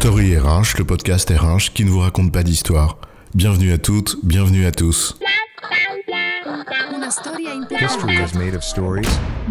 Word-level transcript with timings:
Story 0.00 0.36
RH, 0.36 0.76
le 0.78 0.84
podcast 0.84 1.30
RH 1.30 1.72
qui 1.72 1.84
ne 1.84 1.90
vous 1.90 2.00
raconte 2.00 2.30
pas 2.30 2.42
d'histoire. 2.42 2.98
Bienvenue 3.34 3.72
à 3.72 3.78
toutes, 3.78 4.18
bienvenue 4.24 4.66
à 4.66 4.70
tous. 4.70 5.18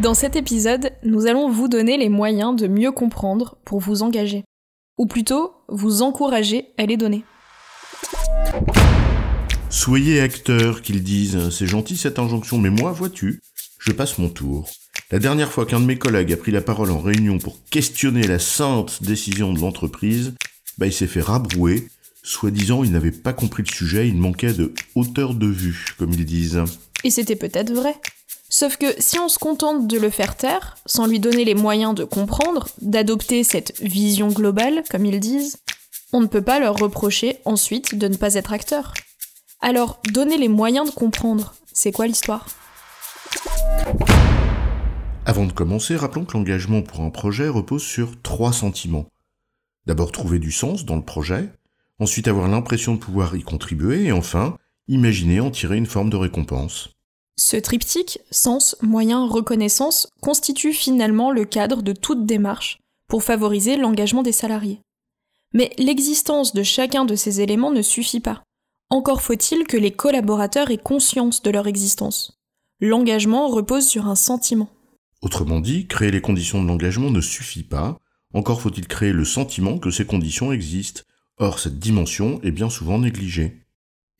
Dans 0.01 0.13
cet 0.13 0.35
épisode, 0.35 0.91
nous 1.03 1.25
allons 1.25 1.49
vous 1.49 1.67
donner 1.67 1.97
les 1.97 2.09
moyens 2.09 2.55
de 2.55 2.67
mieux 2.67 2.91
comprendre 2.91 3.57
pour 3.65 3.79
vous 3.79 4.03
engager. 4.03 4.43
Ou 4.99 5.07
plutôt, 5.07 5.51
vous 5.67 6.03
encourager 6.03 6.67
à 6.77 6.85
les 6.85 6.95
donner. 6.95 7.25
Soyez 9.71 10.21
acteur, 10.21 10.83
qu'ils 10.83 11.03
disent. 11.03 11.49
C'est 11.49 11.67
gentil 11.67 11.97
cette 11.97 12.19
injonction, 12.19 12.59
mais 12.59 12.69
moi, 12.69 12.91
vois-tu, 12.91 13.41
je 13.79 13.91
passe 13.91 14.19
mon 14.19 14.29
tour. 14.29 14.69
La 15.11 15.19
dernière 15.19 15.51
fois 15.51 15.67
qu'un 15.67 15.79
de 15.79 15.85
mes 15.85 15.99
collègues 15.99 16.33
a 16.33 16.37
pris 16.37 16.51
la 16.51 16.61
parole 16.61 16.89
en 16.89 16.99
réunion 16.99 17.37
pour 17.37 17.63
questionner 17.69 18.25
la 18.25 18.39
sainte 18.39 19.03
décision 19.03 19.53
de 19.53 19.59
l'entreprise, 19.59 20.33
bah 20.79 20.87
il 20.87 20.93
s'est 20.93 21.05
fait 21.05 21.21
rabrouer. 21.21 21.87
Soi-disant, 22.23 22.83
il 22.83 22.91
n'avait 22.91 23.11
pas 23.11 23.31
compris 23.31 23.61
le 23.61 23.71
sujet, 23.71 24.07
il 24.07 24.15
manquait 24.15 24.53
de 24.53 24.73
hauteur 24.95 25.35
de 25.35 25.45
vue, 25.45 25.93
comme 25.99 26.11
ils 26.11 26.25
disent. 26.25 26.59
Et 27.03 27.11
c'était 27.11 27.35
peut-être 27.35 27.71
vrai. 27.71 27.93
Sauf 28.49 28.77
que 28.77 28.87
si 28.97 29.19
on 29.19 29.29
se 29.29 29.37
contente 29.37 29.85
de 29.85 29.99
le 29.99 30.09
faire 30.09 30.35
taire, 30.35 30.75
sans 30.87 31.05
lui 31.05 31.19
donner 31.19 31.45
les 31.45 31.53
moyens 31.53 31.93
de 31.93 32.03
comprendre, 32.03 32.69
d'adopter 32.81 33.43
cette 33.43 33.79
vision 33.81 34.29
globale, 34.29 34.83
comme 34.89 35.05
ils 35.05 35.19
disent, 35.19 35.57
on 36.13 36.21
ne 36.21 36.27
peut 36.27 36.41
pas 36.41 36.59
leur 36.59 36.77
reprocher 36.77 37.37
ensuite 37.45 37.93
de 37.93 38.07
ne 38.07 38.17
pas 38.17 38.33
être 38.33 38.53
acteur. 38.53 38.95
Alors, 39.61 39.99
donner 40.11 40.39
les 40.39 40.47
moyens 40.47 40.89
de 40.89 40.95
comprendre, 40.95 41.53
c'est 41.73 41.91
quoi 41.91 42.07
l'histoire? 42.07 42.47
Avant 45.27 45.47
de 45.47 45.51
commencer, 45.51 45.95
rappelons 45.95 46.23
que 46.23 46.37
l'engagement 46.37 46.83
pour 46.83 47.01
un 47.01 47.09
projet 47.09 47.49
repose 47.49 47.81
sur 47.81 48.21
trois 48.21 48.53
sentiments. 48.53 49.07
D'abord 49.87 50.11
trouver 50.11 50.37
du 50.37 50.51
sens 50.51 50.85
dans 50.85 50.95
le 50.95 51.01
projet, 51.01 51.49
ensuite 51.99 52.27
avoir 52.27 52.47
l'impression 52.47 52.93
de 52.93 52.99
pouvoir 52.99 53.35
y 53.35 53.41
contribuer, 53.41 54.05
et 54.05 54.11
enfin, 54.11 54.55
imaginer 54.87 55.39
en 55.39 55.49
tirer 55.49 55.77
une 55.77 55.87
forme 55.87 56.11
de 56.11 56.15
récompense. 56.15 56.89
Ce 57.37 57.57
triptyque, 57.57 58.19
sens, 58.29 58.75
moyen, 58.83 59.27
reconnaissance, 59.27 60.09
constitue 60.21 60.73
finalement 60.73 61.31
le 61.31 61.45
cadre 61.45 61.81
de 61.81 61.91
toute 61.91 62.27
démarche 62.27 62.77
pour 63.07 63.23
favoriser 63.23 63.77
l'engagement 63.77 64.21
des 64.21 64.31
salariés. 64.31 64.79
Mais 65.53 65.71
l'existence 65.79 66.53
de 66.53 66.61
chacun 66.61 67.03
de 67.03 67.15
ces 67.15 67.41
éléments 67.41 67.71
ne 67.71 67.81
suffit 67.81 68.19
pas. 68.19 68.43
Encore 68.91 69.23
faut-il 69.23 69.65
que 69.65 69.77
les 69.77 69.91
collaborateurs 69.91 70.69
aient 70.69 70.77
conscience 70.77 71.41
de 71.41 71.49
leur 71.49 71.65
existence. 71.65 72.37
L'engagement 72.79 73.47
repose 73.47 73.87
sur 73.87 74.05
un 74.05 74.15
sentiment. 74.15 74.69
Autrement 75.21 75.59
dit, 75.59 75.87
créer 75.87 76.11
les 76.11 76.21
conditions 76.21 76.61
de 76.61 76.67
l'engagement 76.67 77.09
ne 77.09 77.21
suffit 77.21 77.63
pas, 77.63 77.99
encore 78.33 78.61
faut-il 78.61 78.87
créer 78.87 79.13
le 79.13 79.25
sentiment 79.25 79.79
que 79.79 79.91
ces 79.91 80.05
conditions 80.05 80.51
existent. 80.51 81.03
Or, 81.37 81.59
cette 81.59 81.79
dimension 81.79 82.41
est 82.43 82.51
bien 82.51 82.69
souvent 82.69 82.99
négligée. 82.99 83.61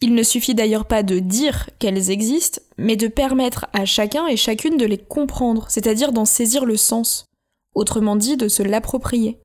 Il 0.02 0.14
ne 0.14 0.24
suffit 0.24 0.56
d'ailleurs 0.56 0.86
pas 0.86 1.04
de 1.04 1.20
dire 1.20 1.70
qu'elles 1.80 2.12
existent, 2.12 2.62
mais 2.78 2.96
de 2.96 3.08
permettre 3.08 3.68
à 3.74 3.86
chacun 3.86 4.28
et 4.28 4.38
chacune 4.38 4.78
de 4.78 4.86
les 4.86 4.98
comprendre, 4.98 5.66
c'est-à-dire 5.70 6.12
d'en 6.12 6.26
saisir 6.26 6.66
le 6.66 6.78
sens, 6.78 7.28
autrement 7.74 8.16
dit 8.16 8.38
de 8.38 8.48
se 8.48 8.64
l'approprier. 8.64 9.40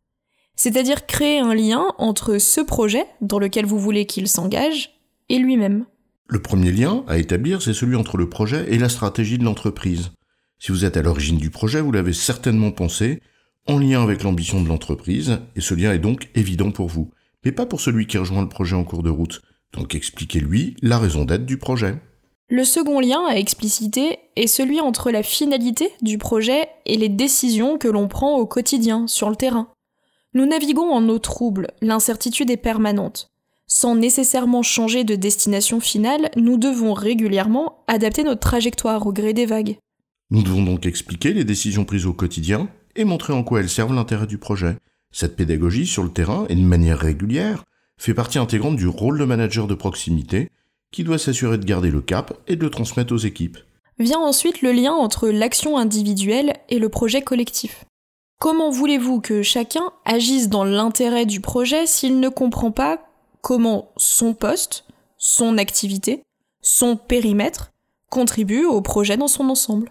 C'est-à-dire 0.56 1.06
créer 1.06 1.38
un 1.38 1.54
lien 1.54 1.86
entre 1.98 2.38
ce 2.38 2.60
projet, 2.60 3.06
dans 3.20 3.38
lequel 3.38 3.66
vous 3.66 3.78
voulez 3.78 4.06
qu'il 4.06 4.28
s'engage, 4.28 5.00
et 5.28 5.38
lui-même. 5.38 5.86
Le 6.26 6.42
premier 6.42 6.70
lien 6.70 7.04
à 7.08 7.18
établir, 7.18 7.62
c'est 7.62 7.74
celui 7.74 7.96
entre 7.96 8.16
le 8.16 8.28
projet 8.28 8.72
et 8.72 8.78
la 8.78 8.88
stratégie 8.88 9.38
de 9.38 9.44
l'entreprise. 9.44 10.10
Si 10.60 10.72
vous 10.72 10.84
êtes 10.84 10.98
à 10.98 11.02
l'origine 11.02 11.38
du 11.38 11.48
projet, 11.48 11.80
vous 11.80 11.90
l'avez 11.90 12.12
certainement 12.12 12.70
pensé 12.70 13.22
en 13.66 13.78
lien 13.78 14.02
avec 14.02 14.22
l'ambition 14.22 14.62
de 14.62 14.68
l'entreprise, 14.68 15.38
et 15.56 15.62
ce 15.62 15.72
lien 15.72 15.92
est 15.92 15.98
donc 15.98 16.28
évident 16.34 16.70
pour 16.70 16.88
vous, 16.88 17.10
mais 17.44 17.50
pas 17.50 17.64
pour 17.64 17.80
celui 17.80 18.06
qui 18.06 18.18
rejoint 18.18 18.42
le 18.42 18.48
projet 18.48 18.76
en 18.76 18.84
cours 18.84 19.02
de 19.02 19.08
route. 19.08 19.40
Donc 19.72 19.94
expliquez-lui 19.94 20.76
la 20.82 20.98
raison 20.98 21.24
d'être 21.24 21.46
du 21.46 21.56
projet. 21.56 21.94
Le 22.50 22.64
second 22.64 23.00
lien 23.00 23.24
à 23.26 23.36
expliciter 23.36 24.18
est 24.36 24.48
celui 24.48 24.80
entre 24.82 25.10
la 25.10 25.22
finalité 25.22 25.88
du 26.02 26.18
projet 26.18 26.68
et 26.84 26.98
les 26.98 27.08
décisions 27.08 27.78
que 27.78 27.88
l'on 27.88 28.06
prend 28.06 28.36
au 28.36 28.44
quotidien, 28.44 29.06
sur 29.06 29.30
le 29.30 29.36
terrain. 29.36 29.68
Nous 30.34 30.44
naviguons 30.44 30.92
en 30.92 31.08
eau 31.08 31.18
trouble, 31.18 31.68
l'incertitude 31.80 32.50
est 32.50 32.58
permanente. 32.58 33.30
Sans 33.66 33.94
nécessairement 33.94 34.62
changer 34.62 35.04
de 35.04 35.14
destination 35.14 35.80
finale, 35.80 36.30
nous 36.36 36.58
devons 36.58 36.92
régulièrement 36.92 37.82
adapter 37.86 38.24
notre 38.24 38.40
trajectoire 38.40 39.06
au 39.06 39.12
gré 39.12 39.32
des 39.32 39.46
vagues. 39.46 39.78
Nous 40.32 40.44
devons 40.44 40.62
donc 40.62 40.86
expliquer 40.86 41.32
les 41.32 41.44
décisions 41.44 41.84
prises 41.84 42.06
au 42.06 42.12
quotidien 42.12 42.68
et 42.94 43.04
montrer 43.04 43.32
en 43.32 43.42
quoi 43.42 43.60
elles 43.60 43.68
servent 43.68 43.94
l'intérêt 43.94 44.28
du 44.28 44.38
projet. 44.38 44.76
Cette 45.10 45.34
pédagogie 45.34 45.86
sur 45.86 46.04
le 46.04 46.12
terrain 46.12 46.46
et 46.48 46.54
de 46.54 46.60
manière 46.60 46.98
régulière 46.98 47.64
fait 47.98 48.14
partie 48.14 48.38
intégrante 48.38 48.76
du 48.76 48.86
rôle 48.86 49.18
de 49.18 49.24
manager 49.24 49.66
de 49.66 49.74
proximité 49.74 50.50
qui 50.92 51.02
doit 51.02 51.18
s'assurer 51.18 51.58
de 51.58 51.64
garder 51.64 51.90
le 51.90 52.00
cap 52.00 52.38
et 52.46 52.54
de 52.54 52.62
le 52.62 52.70
transmettre 52.70 53.12
aux 53.12 53.18
équipes. 53.18 53.58
Vient 53.98 54.20
ensuite 54.20 54.62
le 54.62 54.70
lien 54.70 54.92
entre 54.92 55.28
l'action 55.28 55.76
individuelle 55.76 56.54
et 56.68 56.78
le 56.78 56.88
projet 56.88 57.22
collectif. 57.22 57.84
Comment 58.38 58.70
voulez-vous 58.70 59.20
que 59.20 59.42
chacun 59.42 59.92
agisse 60.04 60.48
dans 60.48 60.64
l'intérêt 60.64 61.26
du 61.26 61.40
projet 61.40 61.86
s'il 61.86 62.20
ne 62.20 62.28
comprend 62.28 62.70
pas 62.70 63.00
comment 63.42 63.90
son 63.96 64.32
poste, 64.32 64.84
son 65.18 65.58
activité, 65.58 66.22
son 66.62 66.96
périmètre 66.96 67.72
contribue 68.08 68.64
au 68.64 68.80
projet 68.80 69.16
dans 69.16 69.28
son 69.28 69.50
ensemble? 69.50 69.90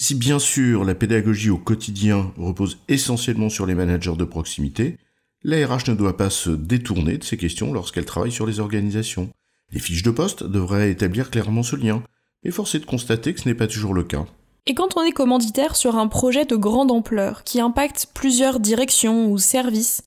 Si 0.00 0.14
bien 0.14 0.38
sûr 0.38 0.84
la 0.84 0.94
pédagogie 0.94 1.50
au 1.50 1.58
quotidien 1.58 2.32
repose 2.38 2.78
essentiellement 2.86 3.48
sur 3.48 3.66
les 3.66 3.74
managers 3.74 4.14
de 4.16 4.24
proximité, 4.24 4.96
la 5.42 5.66
RH 5.66 5.90
ne 5.90 5.96
doit 5.96 6.16
pas 6.16 6.30
se 6.30 6.50
détourner 6.50 7.18
de 7.18 7.24
ces 7.24 7.36
questions 7.36 7.72
lorsqu'elle 7.72 8.04
travaille 8.04 8.30
sur 8.30 8.46
les 8.46 8.60
organisations. 8.60 9.28
Les 9.72 9.80
fiches 9.80 10.04
de 10.04 10.12
poste 10.12 10.44
devraient 10.44 10.92
établir 10.92 11.30
clairement 11.30 11.64
ce 11.64 11.74
lien, 11.74 12.04
mais 12.44 12.52
force 12.52 12.76
est 12.76 12.80
de 12.80 12.86
constater 12.86 13.34
que 13.34 13.40
ce 13.40 13.48
n'est 13.48 13.56
pas 13.56 13.66
toujours 13.66 13.92
le 13.92 14.04
cas. 14.04 14.24
Et 14.66 14.74
quand 14.74 14.96
on 14.96 15.02
est 15.02 15.12
commanditaire 15.12 15.74
sur 15.74 15.96
un 15.96 16.06
projet 16.06 16.44
de 16.44 16.54
grande 16.54 16.92
ampleur 16.92 17.42
qui 17.42 17.60
impacte 17.60 18.06
plusieurs 18.14 18.60
directions 18.60 19.32
ou 19.32 19.36
services, 19.38 20.02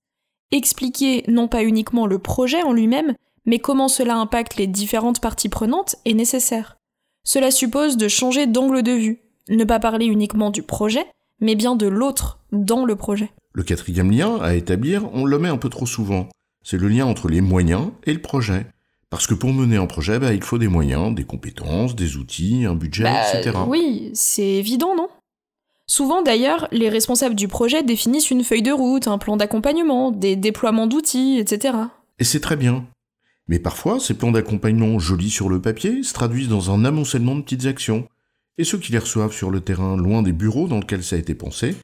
expliquer 0.52 1.26
non 1.28 1.50
pas 1.50 1.64
uniquement 1.64 2.08
le 2.08 2.20
projet 2.20 2.64
en 2.64 2.72
lui-même, 2.72 3.14
mais 3.46 3.60
comment 3.60 3.90
cela 3.90 4.16
impacte 4.16 4.56
les 4.56 4.68
différentes 4.68 5.20
parties 5.20 5.50
prenantes 5.50 5.98
est 6.06 6.14
nécessaire. 6.14 6.78
Cela 7.26 7.52
suppose 7.52 7.98
de 7.98 8.08
changer 8.08 8.48
d'angle 8.48 8.84
de 8.84 8.94
vue, 8.94 9.22
ne 9.50 9.64
pas 9.64 9.80
parler 9.80 10.06
uniquement 10.06 10.50
du 10.52 10.64
projet, 10.64 11.06
mais 11.40 11.56
bien 11.56 11.76
de 11.76 11.88
l'autre 11.88 12.40
dans 12.52 12.86
le 12.86 12.96
projet. 12.96 13.32
Le 13.54 13.64
quatrième 13.64 14.12
lien 14.12 14.38
à 14.42 14.56
établir, 14.56 15.10
on 15.14 15.26
le 15.26 15.40
met 15.40 15.50
un 15.50 15.58
peu 15.58 15.70
trop 15.70 15.86
souvent. 15.86 16.30
C'est 16.64 16.78
le 16.78 16.88
lien 16.88 17.06
entre 17.06 17.28
les 17.28 17.42
moyens 17.42 17.90
et 18.06 18.14
le 18.14 18.22
projet. 18.22 18.66
Parce 19.10 19.28
que 19.28 19.34
pour 19.34 19.52
mener 19.52 19.76
un 19.76 19.88
projet, 19.88 20.20
bah, 20.20 20.34
il 20.34 20.42
faut 20.42 20.58
des 20.58 20.70
moyens, 20.70 21.14
des 21.14 21.26
compétences, 21.26 21.96
des 21.96 22.16
outils, 22.16 22.66
un 22.66 22.76
budget, 22.76 23.04
Bah, 23.04 23.24
etc. 23.34 23.58
Oui, 23.68 24.12
c'est 24.14 24.44
évident, 24.44 24.96
non? 24.96 25.10
Souvent 25.86 26.22
d'ailleurs, 26.22 26.70
les 26.72 26.88
responsables 26.88 27.36
du 27.36 27.50
projet 27.50 27.84
définissent 27.84 28.32
une 28.32 28.46
feuille 28.46 28.62
de 28.62 28.72
route, 28.72 29.10
un 29.10 29.18
plan 29.18 29.36
d'accompagnement, 29.36 30.12
des 30.12 30.38
déploiements 30.38 30.88
d'outils, 30.88 31.38
etc. 31.40 31.78
Et 32.20 32.24
c'est 32.24 32.40
très 32.40 32.56
bien. 32.56 32.86
Mais 33.50 33.60
parfois, 33.60 34.00
ces 34.00 34.14
plans 34.14 34.32
d'accompagnement 34.32 34.98
jolis 35.00 35.32
sur 35.32 35.50
le 35.50 35.60
papier 35.60 36.04
se 36.04 36.14
traduisent 36.14 36.48
dans 36.48 36.72
un 36.72 36.86
amoncellement 36.86 37.36
de 37.36 37.42
petites 37.42 37.66
actions. 37.66 38.08
Et 38.58 38.64
ceux 38.64 38.78
qui 38.78 38.92
les 38.92 39.00
reçoivent 39.00 39.34
sur 39.34 39.50
le 39.50 39.62
terrain, 39.62 39.98
loin 39.98 40.22
des 40.22 40.34
bureaux 40.34 40.68
dans 40.68 40.80
lesquels 40.80 41.04
ça 41.04 41.16
a 41.16 41.20
été 41.20 41.36
pensé, 41.36 41.76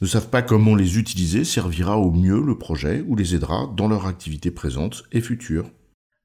ne 0.00 0.06
savent 0.06 0.30
pas 0.30 0.42
comment 0.42 0.74
les 0.74 0.98
utiliser 0.98 1.44
servira 1.44 1.98
au 1.98 2.10
mieux 2.10 2.40
le 2.40 2.58
projet 2.58 3.04
ou 3.06 3.14
les 3.14 3.34
aidera 3.34 3.72
dans 3.76 3.88
leur 3.88 4.06
activité 4.06 4.50
présente 4.50 5.04
et 5.12 5.20
future. 5.20 5.70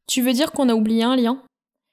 Tu 0.07 0.22
veux 0.22 0.34
dire 0.34 0.52
qu'on 0.52 0.69
a 0.69 0.74
oublié 0.74 1.03
un 1.03 1.16
lien? 1.16 1.44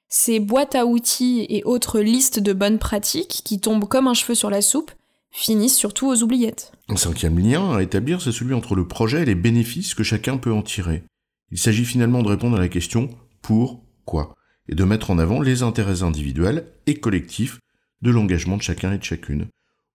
Ces 0.09 0.39
boîtes 0.39 0.77
à 0.77 0.87
outils 0.87 1.47
et 1.49 1.65
autres 1.65 2.01
listes 2.01 2.39
de 2.39 2.53
bonnes 2.53 2.79
pratiques 2.79 3.43
qui 3.45 3.61
tombent 3.61 3.89
comme 3.89 4.07
un 4.07 4.15
cheveu 4.15 4.35
sur 4.35 4.49
la 4.49 4.63
soupe 4.63 4.93
finissent 5.31 5.77
surtout 5.77 6.07
aux 6.07 6.23
oubliettes. 6.23 6.73
Un 6.89 6.97
cinquième 6.97 7.39
lien 7.39 7.75
à 7.75 7.83
établir, 7.83 8.23
c'est 8.23 8.33
celui 8.33 8.55
entre 8.55 8.77
le 8.77 8.87
projet 8.87 9.23
et 9.23 9.27
les 9.27 9.35
bénéfices 9.35 9.95
que 9.95 10.05
chacun 10.05 10.37
peut 10.37 10.53
en 10.53 10.63
tirer. 10.63 11.03
Il 11.51 11.59
s'agit 11.59 11.85
finalement 11.85 12.23
de 12.23 12.29
répondre 12.29 12.57
à 12.57 12.61
la 12.61 12.69
question 12.69 13.11
pourquoi 13.43 14.35
et 14.69 14.75
de 14.75 14.85
mettre 14.85 15.11
en 15.11 15.19
avant 15.19 15.41
les 15.41 15.63
intérêts 15.63 16.03
individuels 16.03 16.73
et 16.87 16.95
collectifs 16.95 17.59
de 18.05 18.11
l'engagement 18.11 18.57
de 18.57 18.63
chacun 18.63 18.93
et 18.93 18.99
de 18.99 19.03
chacune. 19.03 19.47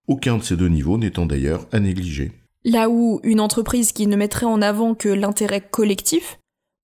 Aucun 0.08 0.38
de 0.38 0.44
ces 0.44 0.58
deux 0.58 0.68
niveaux 0.68 0.98
n'étant 0.98 1.26
d'ailleurs 1.26 1.68
à 1.72 1.80
négliger. 1.80 2.32
Là 2.66 2.90
où 2.90 3.22
une 3.24 3.40
entreprise 3.40 3.94
qui 3.94 4.08
ne 4.08 4.18
mettrait 4.18 4.48
en 4.48 4.62
avant 4.62 4.96
que 4.96 5.08
l'intérêt 5.08 5.62
collectif 5.62 6.40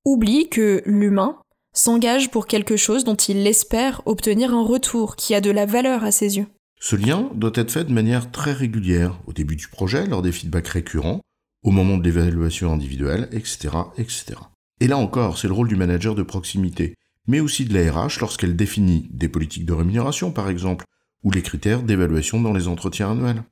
oublie 0.05 0.47
que 0.47 0.81
l'humain 0.85 1.37
s'engage 1.73 2.31
pour 2.31 2.47
quelque 2.47 2.77
chose 2.77 3.03
dont 3.03 3.15
il 3.15 3.45
espère 3.45 4.01
obtenir 4.05 4.53
un 4.53 4.63
retour 4.63 5.15
qui 5.15 5.35
a 5.35 5.41
de 5.41 5.51
la 5.51 5.65
valeur 5.65 6.05
à 6.05 6.11
ses 6.11 6.37
yeux. 6.37 6.47
Ce 6.79 6.95
lien 6.95 7.29
doit 7.33 7.51
être 7.55 7.71
fait 7.71 7.83
de 7.83 7.91
manière 7.91 8.31
très 8.31 8.53
régulière, 8.53 9.19
au 9.25 9.33
début 9.33 9.55
du 9.55 9.67
projet, 9.67 10.05
lors 10.05 10.21
des 10.21 10.31
feedbacks 10.31 10.67
récurrents, 10.67 11.21
au 11.63 11.71
moment 11.71 11.97
de 11.97 12.03
l'évaluation 12.03 12.71
individuelle, 12.71 13.27
etc., 13.31 13.69
etc. 13.97 14.35
Et 14.79 14.87
là 14.87 14.97
encore, 14.97 15.37
c'est 15.37 15.47
le 15.47 15.53
rôle 15.53 15.67
du 15.67 15.75
manager 15.75 16.13
de 16.13 16.23
proximité, 16.23 16.93
mais 17.27 17.39
aussi 17.39 17.65
de 17.65 17.73
la 17.73 17.91
RH 17.91 18.19
lorsqu'elle 18.19 18.55
définit 18.55 19.07
des 19.09 19.29
politiques 19.29 19.65
de 19.65 19.73
rémunération, 19.73 20.31
par 20.31 20.49
exemple, 20.49 20.85
ou 21.25 21.31
les 21.31 21.41
critères 21.41 21.83
d'évaluation 21.83 22.39
dans 22.39 22.53
les 22.53 22.69
entretiens 22.69 23.11
annuels. 23.11 23.43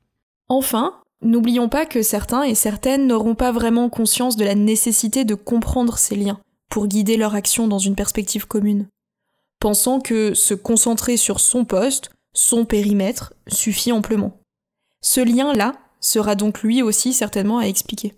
Enfin, 0.48 0.94
N'oublions 1.24 1.70
pas 1.70 1.86
que 1.86 2.02
certains 2.02 2.42
et 2.42 2.54
certaines 2.54 3.06
n'auront 3.06 3.34
pas 3.34 3.50
vraiment 3.50 3.88
conscience 3.88 4.36
de 4.36 4.44
la 4.44 4.54
nécessité 4.54 5.24
de 5.24 5.34
comprendre 5.34 5.96
ces 5.96 6.16
liens 6.16 6.38
pour 6.68 6.86
guider 6.86 7.16
leur 7.16 7.34
action 7.34 7.66
dans 7.66 7.78
une 7.78 7.94
perspective 7.94 8.46
commune, 8.46 8.88
pensant 9.58 10.00
que 10.00 10.34
se 10.34 10.52
concentrer 10.52 11.16
sur 11.16 11.40
son 11.40 11.64
poste, 11.64 12.10
son 12.34 12.66
périmètre, 12.66 13.32
suffit 13.48 13.90
amplement. 13.90 14.38
Ce 15.00 15.20
lien-là 15.20 15.72
sera 16.00 16.34
donc 16.34 16.62
lui 16.62 16.82
aussi 16.82 17.14
certainement 17.14 17.58
à 17.58 17.68
expliquer. 17.68 18.12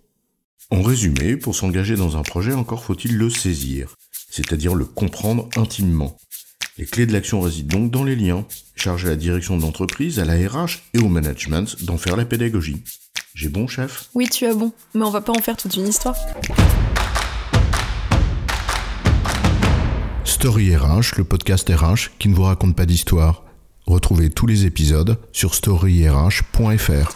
En 0.69 0.81
résumé, 0.81 1.37
pour 1.37 1.55
s'engager 1.55 1.95
dans 1.95 2.17
un 2.17 2.23
projet, 2.23 2.51
encore 2.51 2.83
faut-il 2.83 3.15
le 3.15 3.29
saisir, 3.29 3.95
c'est-à-dire 4.29 4.75
le 4.75 4.83
comprendre 4.83 5.47
intimement. 5.55 6.17
Les 6.79 6.85
clés 6.85 7.07
de 7.07 7.13
l'action 7.13 7.41
résident 7.41 7.79
donc 7.79 7.91
dans 7.91 8.03
les 8.03 8.15
liens, 8.15 8.45
chargés 8.75 9.07
à 9.07 9.09
la 9.11 9.15
direction 9.15 9.57
de 9.57 9.63
l'entreprise, 9.63 10.19
à 10.19 10.25
la 10.25 10.35
RH 10.35 10.83
et 10.93 10.99
au 10.99 11.07
management 11.07 11.83
d'en 11.83 11.97
faire 11.97 12.15
la 12.15 12.23
pédagogie. 12.23 12.83
J'ai 13.33 13.49
bon, 13.49 13.67
chef? 13.67 14.09
Oui, 14.13 14.29
tu 14.29 14.45
as 14.45 14.53
bon, 14.53 14.71
mais 14.93 15.03
on 15.03 15.09
va 15.09 15.21
pas 15.21 15.31
en 15.31 15.41
faire 15.41 15.57
toute 15.57 15.75
une 15.75 15.87
histoire. 15.87 16.15
Story 20.23 20.75
RH, 20.75 21.17
le 21.17 21.23
podcast 21.23 21.67
RH 21.67 22.11
qui 22.19 22.29
ne 22.29 22.35
vous 22.35 22.43
raconte 22.43 22.75
pas 22.75 22.85
d'histoire. 22.85 23.43
Retrouvez 23.87 24.29
tous 24.29 24.45
les 24.45 24.67
épisodes 24.67 25.17
sur 25.31 25.55
storyrh.fr. 25.55 27.15